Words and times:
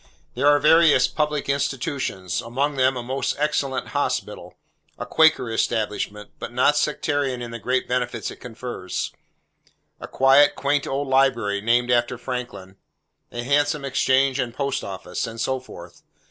There 0.33 0.47
are 0.47 0.57
various 0.57 1.07
public 1.07 1.47
institutions. 1.47 2.41
Among 2.41 2.75
them 2.75 2.97
a 2.97 3.03
most 3.03 3.35
excellent 3.37 3.89
Hospital—a 3.89 5.05
quaker 5.05 5.51
establishment, 5.51 6.31
but 6.39 6.51
not 6.51 6.75
sectarian 6.75 7.39
in 7.39 7.51
the 7.51 7.59
great 7.59 7.87
benefits 7.87 8.31
it 8.31 8.37
confers; 8.37 9.11
a 9.99 10.07
quiet, 10.07 10.55
quaint 10.55 10.87
old 10.87 11.07
Library, 11.07 11.61
named 11.61 11.91
after 11.91 12.17
Franklin; 12.17 12.77
a 13.31 13.43
handsome 13.43 13.85
Exchange 13.85 14.39
and 14.39 14.55
Post 14.55 14.83
Office; 14.83 15.27
and 15.27 15.39
so 15.39 15.59
forth. 15.59 16.01